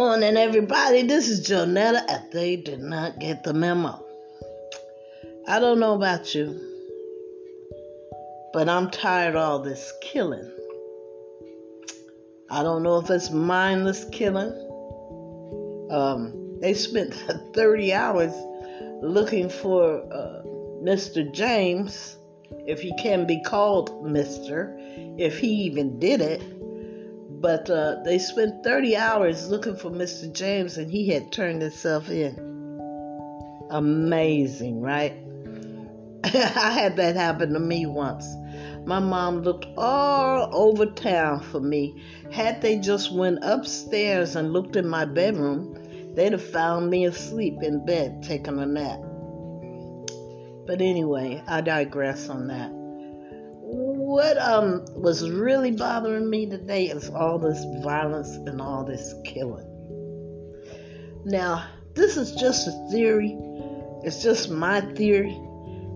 [0.00, 1.02] morning, everybody.
[1.02, 4.02] This is Jonetta, and they did not get the memo.
[5.46, 6.58] I don't know about you,
[8.54, 10.50] but I'm tired of all this killing.
[12.50, 14.54] I don't know if it's mindless killing.
[15.90, 17.12] Um, they spent
[17.54, 18.32] 30 hours
[19.02, 20.42] looking for uh,
[20.82, 21.30] Mr.
[21.30, 22.16] James,
[22.66, 24.74] if he can be called Mr.,
[25.20, 26.40] if he even did it
[27.40, 30.30] but uh, they spent 30 hours looking for Mr.
[30.30, 32.36] James and he had turned himself in.
[33.70, 35.14] Amazing, right?
[36.24, 38.26] I had that happen to me once.
[38.84, 42.02] My mom looked all over town for me.
[42.30, 47.62] Had they just went upstairs and looked in my bedroom, they'd have found me asleep
[47.62, 49.00] in bed taking a nap.
[50.66, 52.79] But anyway, I digress on that
[54.10, 59.64] what um was really bothering me today is all this violence and all this killing.
[61.24, 63.38] Now, this is just a theory.
[64.02, 65.38] It's just my theory.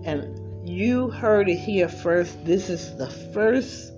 [0.04, 2.44] And you heard it here first.
[2.44, 3.92] This is the first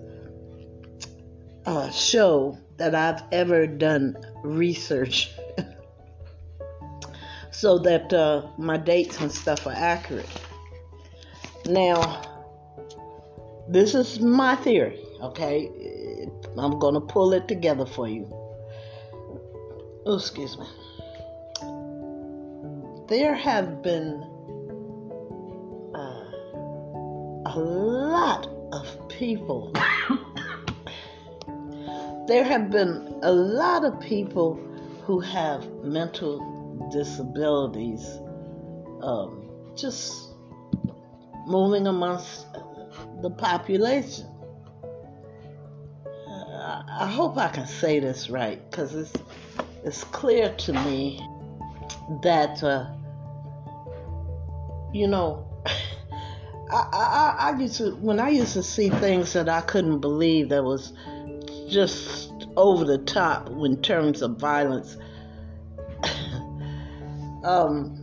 [1.67, 5.31] uh, show that I've ever done research
[7.51, 10.31] so that uh, my dates and stuff are accurate.
[11.67, 12.36] Now,
[13.69, 15.71] this is my theory, okay?
[16.59, 18.27] I'm going to pull it together for you.
[20.07, 20.67] Oh, excuse me.
[23.09, 24.23] There have been
[25.95, 26.25] uh,
[27.47, 29.73] a lot of people.
[32.29, 34.55] there have been a lot of people
[35.05, 38.19] who have mental disabilities
[39.03, 40.31] um, just
[41.47, 42.46] moving amongst
[43.29, 44.27] the population.
[46.27, 49.13] Uh, I hope I can say this right because it's
[49.85, 51.21] it's clear to me
[52.23, 52.87] that uh,
[54.93, 55.45] you know
[56.71, 60.51] I, I, I used to when I used to see things that I couldn't believe
[60.51, 60.93] that was
[61.69, 64.97] just over the top in terms of violence.
[67.45, 67.97] um,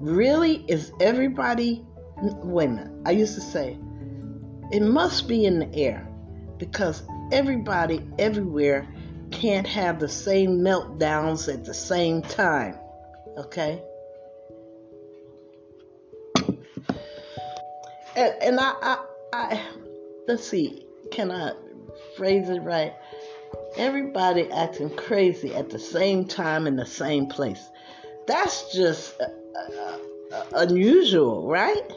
[0.00, 1.86] really, is everybody?
[2.44, 2.90] Minute.
[3.06, 3.78] I used to say,
[4.72, 6.06] it must be in the air
[6.58, 8.86] because everybody everywhere
[9.30, 12.76] can't have the same meltdowns at the same time.
[13.36, 13.82] Okay?
[18.16, 19.66] And, and I, I, I,
[20.26, 21.52] let's see, can I
[22.16, 22.94] phrase it right?
[23.76, 27.70] Everybody acting crazy at the same time in the same place.
[28.26, 29.26] That's just uh,
[29.58, 29.98] uh,
[30.32, 31.92] uh unusual, right?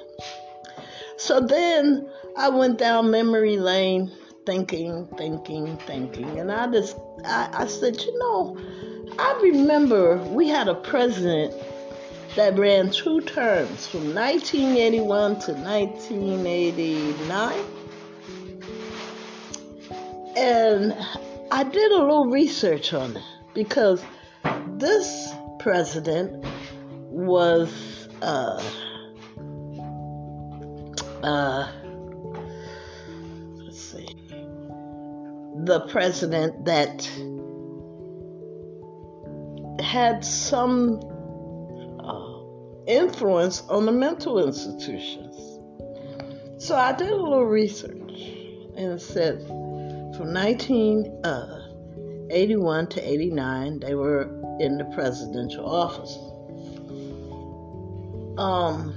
[1.17, 4.11] So then I went down memory lane
[4.45, 6.39] thinking, thinking, thinking.
[6.39, 8.57] And I just, I, I said, you know,
[9.19, 11.53] I remember we had a president
[12.35, 17.66] that ran two terms from 1981 to 1989.
[20.35, 20.95] And
[21.51, 23.23] I did a little research on it
[23.53, 24.03] because
[24.77, 26.44] this president
[27.11, 28.63] was uh,
[31.21, 31.71] uh,
[35.66, 37.09] the president that
[39.81, 41.00] had some
[42.00, 42.44] uh,
[42.85, 45.53] influence on the mental institutions.
[46.63, 48.12] So I did a little research
[48.75, 49.46] and it said
[50.16, 54.24] from 1981 uh, to 89, they were
[54.59, 56.16] in the presidential office.
[58.38, 58.94] Um,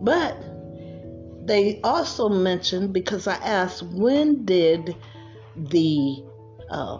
[0.00, 0.36] but
[1.46, 4.94] they also mentioned because I asked when did
[5.56, 6.24] the
[6.70, 6.98] uh,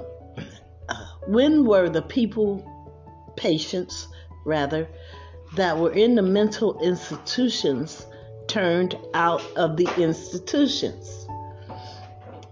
[0.88, 2.70] uh, when were the people
[3.36, 4.08] patients
[4.44, 4.88] rather
[5.56, 8.06] that were in the mental institutions
[8.46, 11.26] turned out of the institutions?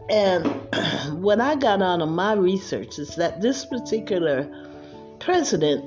[0.08, 0.46] And
[1.22, 4.50] what I got out of my research is that this particular
[5.20, 5.84] president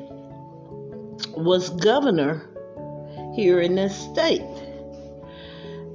[1.38, 2.50] was governor
[3.36, 4.42] here in this state.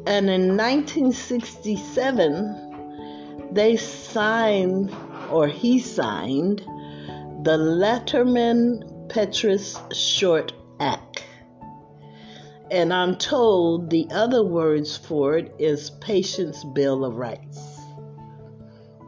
[0.07, 2.70] And in 1967,
[3.53, 4.95] they signed,
[5.31, 6.61] or he signed,
[7.43, 11.25] the Lanterman Petris Short Act.
[12.71, 17.59] And I'm told the other words for it is Patient's Bill of Rights.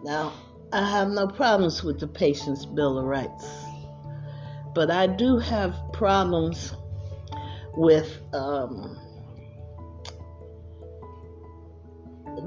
[0.03, 0.33] Now,
[0.73, 3.47] I have no problems with the Patient's Bill of Rights,
[4.75, 6.75] but I do have problems
[7.77, 8.99] with um,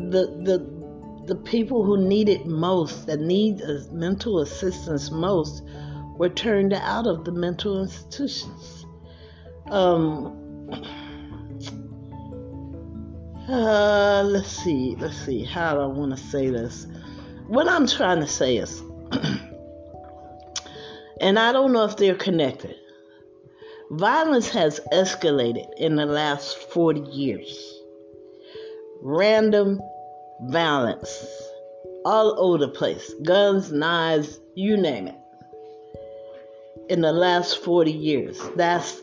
[0.09, 0.74] the the
[1.25, 3.61] the people who need it most, that need
[3.91, 5.63] mental assistance most,
[6.17, 8.85] were turned out of the mental institutions.
[9.67, 10.69] Um,
[13.49, 15.43] uh, let's see, let's see.
[15.43, 16.87] How do I want to say this?
[17.47, 18.81] What I'm trying to say is,
[21.21, 22.75] and I don't know if they're connected.
[23.91, 27.79] Violence has escalated in the last 40 years.
[29.01, 29.79] Random
[30.41, 31.25] violence
[32.05, 35.15] all over the place guns, knives, you name it.
[36.89, 38.39] In the last 40 years.
[38.55, 39.01] That's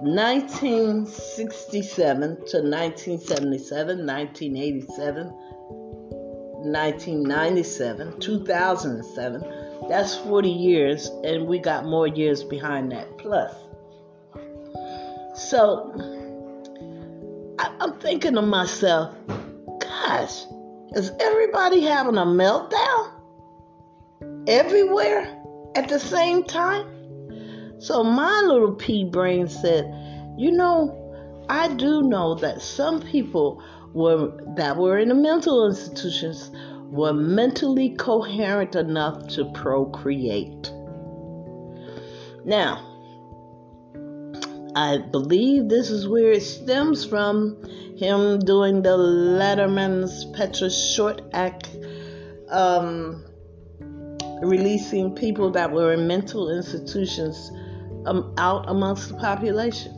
[0.00, 9.44] 1967 to 1977, 1987, 1997, 2007.
[9.88, 13.54] That's 40 years, and we got more years behind that plus.
[15.34, 15.90] So
[17.58, 19.16] I, am thinking to myself,
[19.80, 20.44] gosh,
[20.94, 23.12] is everybody having a meltdown
[24.46, 25.42] everywhere
[25.74, 26.86] at the same time?
[27.78, 29.84] So my little pea brain said,
[30.36, 31.02] you know,
[31.48, 33.62] I do know that some people
[33.92, 36.50] were that were in the mental institutions
[36.90, 40.72] were mentally coherent enough to procreate.
[42.44, 42.95] Now,
[44.76, 47.64] I believe this is where it stems from
[47.96, 51.70] him doing the Lanterman's Petris Short Act,
[52.50, 53.24] um,
[54.42, 57.50] releasing people that were in mental institutions
[58.04, 59.92] um, out amongst the population.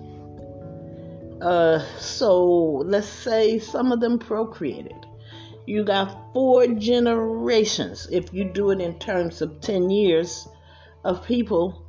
[1.43, 4.95] Uh, so let's say some of them procreated.
[5.67, 10.47] You got four generations, if you do it in terms of 10 years,
[11.05, 11.85] of people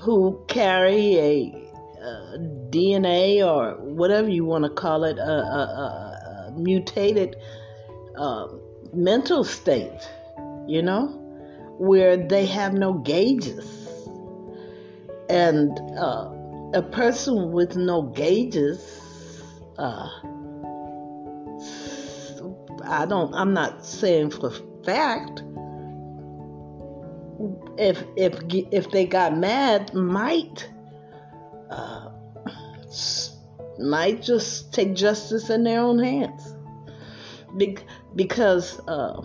[0.00, 1.63] who carry a
[2.04, 2.36] uh,
[2.70, 7.36] DNA or whatever you want to call it, a, a, a mutated
[8.16, 8.48] uh,
[8.92, 10.08] mental state,
[10.66, 11.08] you know,
[11.78, 13.88] where they have no gauges.
[15.28, 16.30] And uh,
[16.74, 19.00] a person with no gauges,
[19.78, 20.08] uh,
[22.86, 24.52] I don't, I'm not saying for
[24.84, 25.42] fact,
[27.78, 30.68] if if if they got mad, might
[31.70, 32.10] uh,
[33.78, 36.54] might just take justice in their own hands.
[37.56, 37.78] Be-
[38.14, 39.20] because uh,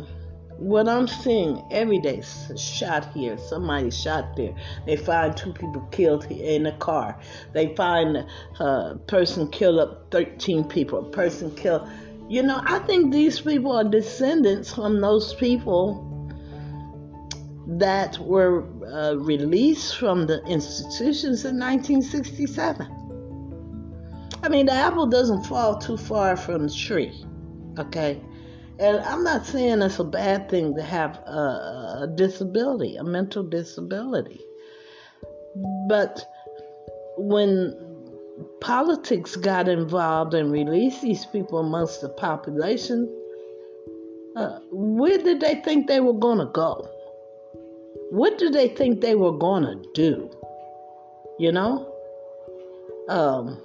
[0.59, 2.21] what I'm seeing every day,
[2.57, 4.53] shot here, somebody shot there.
[4.85, 7.19] They find two people killed in a car.
[7.53, 8.27] They find a
[8.59, 10.99] uh, person killed up 13 people.
[10.99, 11.87] A person killed.
[12.27, 16.05] You know, I think these people are descendants from those people
[17.67, 22.87] that were uh, released from the institutions in 1967.
[24.41, 27.25] I mean, the apple doesn't fall too far from the tree,
[27.77, 28.21] okay?
[28.79, 33.43] And I'm not saying it's a bad thing to have a, a disability, a mental
[33.43, 34.39] disability.
[35.89, 36.25] But
[37.17, 37.75] when
[38.61, 43.13] politics got involved and released these people amongst the population,
[44.35, 46.89] uh, where did they think they were going to go?
[48.11, 50.29] What do they think they were going to do?
[51.37, 51.93] You know?
[53.07, 53.59] Um,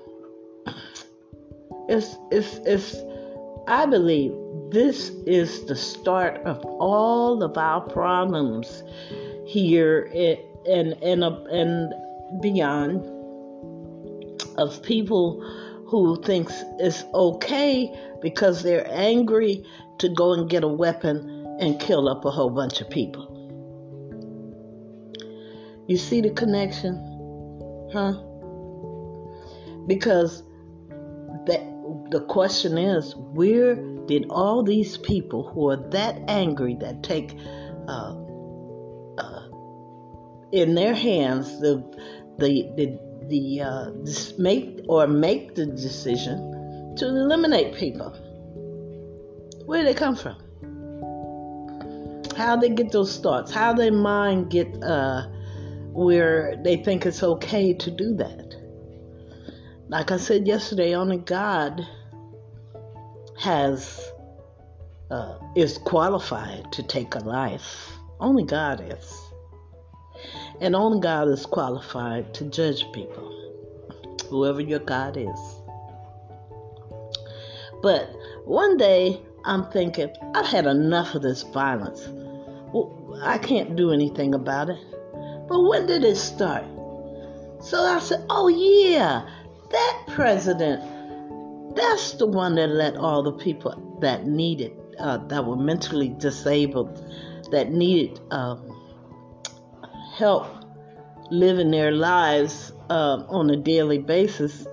[1.89, 2.97] it's, it's, it's,
[3.67, 4.33] I believe
[4.71, 8.83] this is the start of all of our problems
[9.47, 10.11] here
[10.67, 11.95] and, and, and
[12.41, 13.05] beyond
[14.57, 15.41] of people
[15.87, 19.65] who thinks it's okay because they're angry
[19.99, 23.34] to go and get a weapon and kill up a whole bunch of people.
[25.87, 26.97] You see the connection?
[27.93, 28.15] Huh?
[29.87, 30.43] Because
[31.47, 31.61] that
[32.11, 33.75] the question is, where
[34.07, 37.37] did all these people who are that angry that take
[37.87, 38.15] uh,
[39.19, 39.43] uh,
[40.53, 41.83] in their hands the
[42.39, 42.99] the the,
[43.29, 43.91] the uh,
[44.39, 48.11] make or make the decision to eliminate people?
[49.67, 50.37] Where did they come from?
[52.37, 53.53] How they get those thoughts?
[53.53, 55.27] How their mind get uh,
[55.95, 58.57] where they think it's okay to do that.
[59.89, 61.87] Like I said yesterday, only God
[63.39, 64.05] has
[65.11, 67.93] uh, is qualified to take a life.
[68.19, 69.23] Only God is,
[70.61, 73.31] and only God is qualified to judge people,
[74.31, 75.61] whoever your God is.
[77.83, 78.11] But
[78.45, 82.09] one day I'm thinking, I've had enough of this violence.
[83.23, 84.79] I can't do anything about it.
[85.49, 86.65] But when did it start?
[87.61, 89.27] So I said, oh, yeah,
[89.71, 90.83] that president,
[91.75, 97.03] that's the one that let all the people that needed, uh, that were mentally disabled,
[97.51, 98.71] that needed um,
[100.15, 100.47] help
[101.31, 104.67] living their lives uh, on a daily basis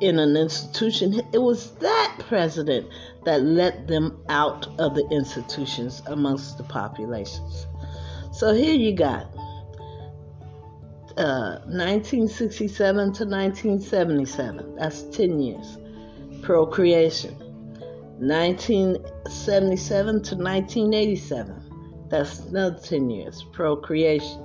[0.00, 1.20] in an institution.
[1.32, 2.88] It was that president
[3.24, 7.66] that let them out of the institutions amongst the populations.
[8.32, 9.26] So here you got
[11.16, 14.76] uh, 1967 to 1977.
[14.76, 15.78] That's 10 years.
[16.42, 17.36] Procreation.
[18.18, 22.08] 1977 to 1987.
[22.08, 23.44] That's another 10 years.
[23.52, 24.40] Procreation.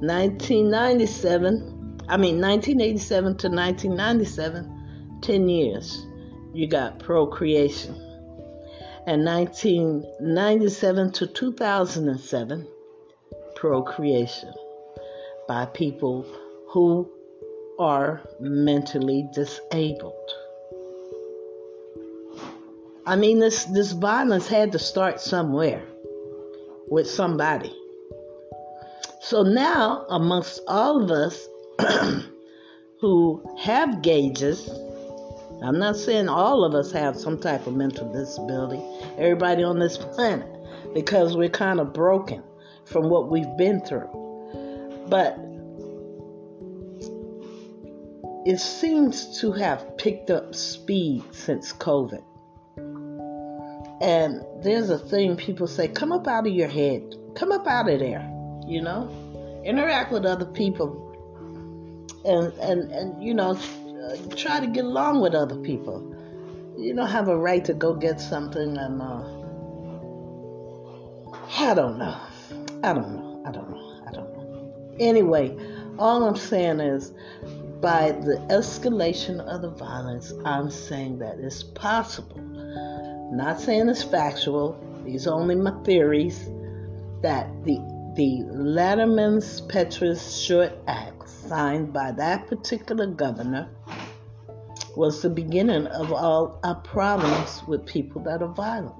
[0.00, 6.04] 1997, I mean 1987 to 1997, 10 years.
[6.52, 7.94] You got procreation.
[9.06, 12.66] And 1997 to 2007,
[13.56, 14.52] procreation
[15.46, 16.26] by people
[16.68, 17.10] who
[17.78, 20.30] are mentally disabled.
[23.06, 25.82] I mean, this, this violence had to start somewhere
[26.88, 27.74] with somebody.
[29.20, 31.48] So now, amongst all of us
[33.00, 34.68] who have gauges,
[35.62, 38.82] I'm not saying all of us have some type of mental disability,
[39.18, 40.48] everybody on this planet,
[40.94, 42.42] because we're kind of broken
[42.84, 44.23] from what we've been through.
[45.14, 45.38] But
[48.44, 52.24] it seems to have picked up speed since COVID.
[54.00, 57.88] And there's a thing people say come up out of your head, come up out
[57.88, 58.28] of there,
[58.66, 59.08] you know,
[59.64, 60.90] interact with other people.
[62.24, 63.56] And, and, and you know,
[64.36, 66.12] try to get along with other people.
[66.76, 69.22] You don't have a right to go get something and, uh,
[71.56, 72.16] I don't know.
[72.82, 73.44] I don't know.
[73.46, 74.02] I don't know.
[74.08, 74.43] I don't know.
[75.00, 75.56] Anyway,
[75.98, 77.12] all I'm saying is
[77.80, 82.40] by the escalation of the violence, I'm saying that it's possible.
[83.32, 86.48] not saying it's factual, these are only my theories,
[87.22, 87.78] that the
[88.14, 93.68] the Lanterman's Petris Short Act, signed by that particular governor,
[94.96, 98.94] was the beginning of all our problems with people that are violent.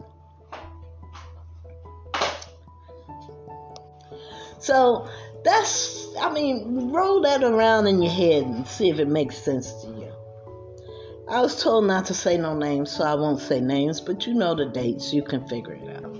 [4.59, 5.09] So
[5.45, 9.73] that's, I mean, roll that around in your head and see if it makes sense
[9.83, 10.13] to you.
[11.29, 14.35] I was told not to say no names, so I won't say names, but you
[14.35, 16.17] know the dates, you can figure it out.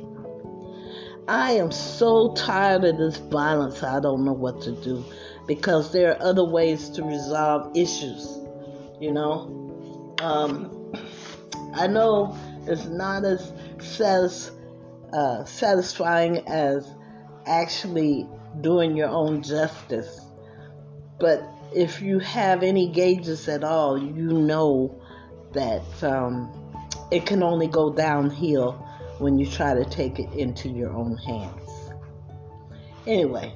[1.27, 5.05] I am so tired of this violence, I don't know what to do
[5.47, 8.39] because there are other ways to resolve issues,
[9.01, 10.15] you know.
[10.21, 10.93] Um,
[11.75, 14.51] I know it's not as satis-
[15.13, 16.87] uh, satisfying as
[17.47, 18.29] actually
[18.61, 20.21] doing your own justice,
[21.19, 21.43] but
[21.75, 25.01] if you have any gauges at all, you know
[25.53, 26.51] that um,
[27.11, 28.73] it can only go downhill
[29.19, 31.71] when you try to take it into your own hands.
[33.07, 33.53] Anyway,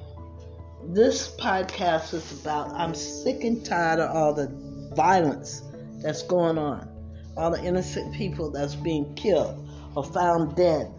[0.83, 4.47] this podcast is about I'm sick and tired of all the
[4.95, 5.61] violence
[6.01, 6.87] that's going on,
[7.35, 10.91] all the innocent people that's being killed or found dead.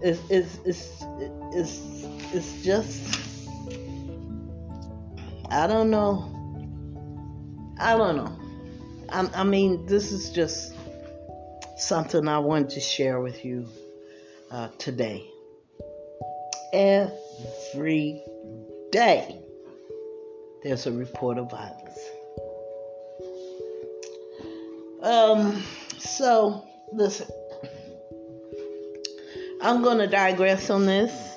[0.00, 1.04] It's, it's, it's,
[1.52, 1.80] it's,
[2.32, 3.27] it's just,
[5.50, 6.34] I don't know.
[7.80, 8.38] I don't know.
[9.08, 10.74] I, I mean, this is just
[11.78, 13.66] something I wanted to share with you
[14.50, 15.26] uh, today.
[16.72, 18.22] Every
[18.92, 19.40] day,
[20.62, 21.98] there's a report of violence.
[25.00, 25.62] Um,
[25.98, 27.28] so, listen,
[29.62, 31.36] I'm going to digress on this.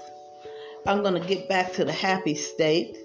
[0.85, 2.97] I'm going to get back to the happy state.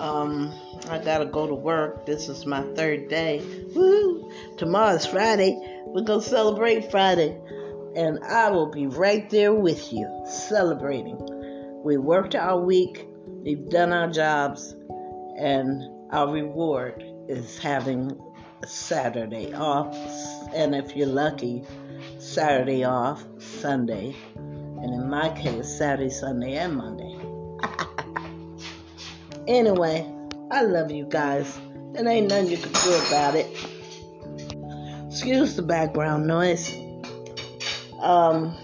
[0.00, 0.52] Um,
[0.90, 2.06] I got to go to work.
[2.06, 3.42] This is my third day.
[3.74, 4.30] Woo!
[4.56, 5.58] Tomorrow's Friday.
[5.86, 7.40] We're to celebrate Friday
[7.96, 11.18] and I will be right there with you celebrating.
[11.82, 14.74] We worked our week, we've done our jobs,
[15.38, 18.20] and our reward is having
[18.66, 19.96] Saturday off,
[20.54, 21.64] and if you're lucky,
[22.18, 27.18] Saturday off, Sunday, and in my case, Saturday, Sunday, and Monday.
[29.46, 30.10] anyway,
[30.50, 31.58] I love you guys,
[31.94, 33.46] and ain't nothing you can do about it.
[35.08, 36.76] Excuse the background noise.
[38.00, 38.56] Um,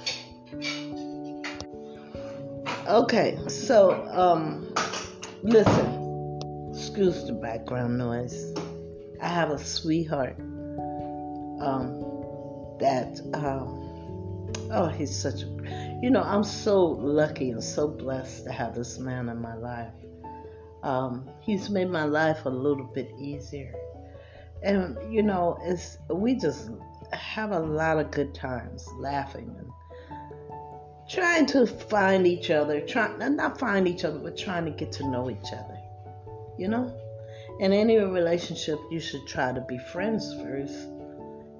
[2.86, 4.74] okay, so um,
[5.42, 8.54] listen, excuse the background noise.
[9.20, 10.36] I have a sweetheart
[11.60, 12.00] um,
[12.80, 18.52] that, um, oh, he's such a, you know, I'm so lucky and so blessed to
[18.52, 19.92] have this man in my life.
[20.82, 23.74] Um, he's made my life a little bit easier.
[24.62, 26.70] And, you know, it's, we just
[27.12, 29.70] have a lot of good times laughing and
[31.08, 35.08] trying to find each other, trying not find each other, but trying to get to
[35.08, 35.78] know each other.
[36.58, 36.96] You know?
[37.60, 40.74] In any relationship, you should try to be friends first.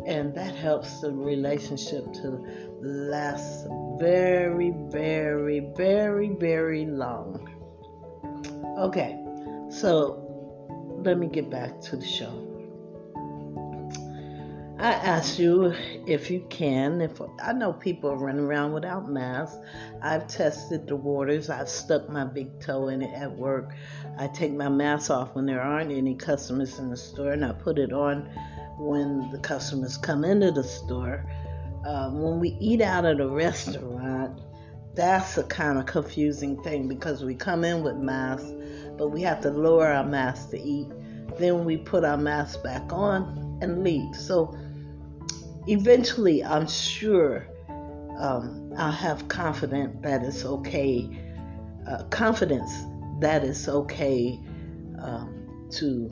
[0.07, 2.45] And that helps the relationship to
[2.81, 3.69] last
[4.01, 7.52] very, very, very, very long.
[8.83, 9.17] Okay,
[9.71, 10.19] so
[11.05, 12.49] let me get back to the show.
[14.81, 15.73] I ask you
[16.05, 17.01] if you can.
[17.01, 19.57] If I know people are running around without masks,
[20.03, 21.49] I've tested the waters.
[21.49, 23.73] I've stuck my big toe in it at work.
[24.19, 27.53] I take my mask off when there aren't any customers in the store, and I
[27.53, 28.29] put it on
[28.81, 31.25] when the customers come into the store.
[31.87, 34.41] Um, when we eat out at a restaurant,
[34.95, 38.53] that's a kind of confusing thing because we come in with masks,
[39.03, 40.87] but we have to lower our masks to eat.
[41.37, 44.15] Then we put our masks back on and leave.
[44.15, 44.57] So
[45.67, 47.49] eventually, I'm sure
[48.17, 51.11] um, I'll have confidence that it's okay,
[51.89, 52.71] uh, confidence
[53.19, 54.39] that it's okay
[55.01, 56.09] um, to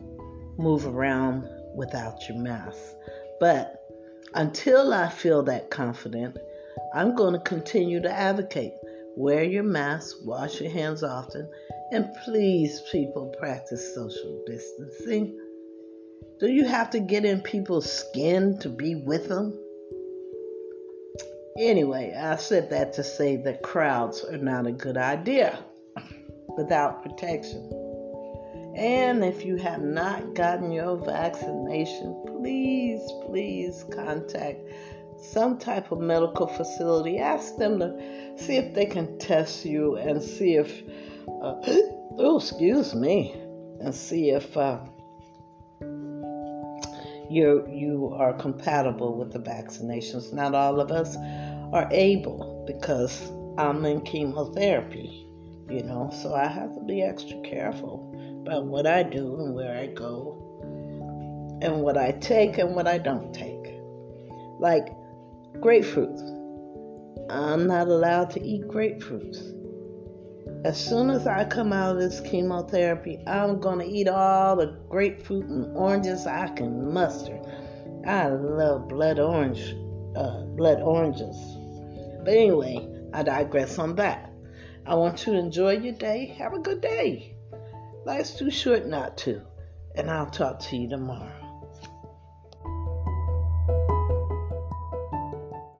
[0.59, 2.76] move around without your mask.
[3.38, 3.87] But
[4.35, 6.38] until I feel that confident,
[6.92, 8.73] I'm going to continue to advocate.
[9.14, 11.49] Wear your mask, wash your hands often,
[11.92, 15.38] and please, people, practice social distancing.
[16.38, 19.59] Do you have to get in people's skin to be with them?
[21.59, 25.59] Anyway, I said that to say that crowds are not a good idea
[26.56, 27.70] without protection.
[28.76, 34.61] And if you have not gotten your vaccination, please, please contact
[35.20, 37.18] some type of medical facility.
[37.18, 40.82] Ask them to see if they can test you and see if,
[41.42, 41.54] uh,
[42.18, 43.32] oh, excuse me,
[43.80, 44.78] and see if uh,
[47.30, 50.32] you you are compatible with the vaccinations.
[50.32, 51.16] Not all of us
[51.72, 55.26] are able because I'm in chemotherapy,
[55.69, 58.10] you know, so I have to be extra careful
[58.43, 62.99] about what I do and where I go and what I take and what I
[62.99, 63.75] don't take.
[64.58, 64.88] Like
[65.60, 66.19] grapefruit.
[67.30, 69.59] I'm not allowed to eat grapefruits.
[70.62, 74.76] As soon as I come out of this chemotherapy, I'm going to eat all the
[74.90, 77.40] grapefruit and oranges I can muster.
[78.06, 79.75] I love blood orange,
[80.14, 81.36] uh, blood oranges.
[82.23, 84.30] But anyway, I digress on that.
[84.84, 86.26] I want you to enjoy your day.
[86.38, 87.36] Have a good day.
[88.04, 89.40] Life's too short not to.
[89.94, 91.39] And I'll talk to you tomorrow.